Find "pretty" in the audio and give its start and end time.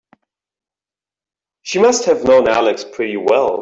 2.83-3.17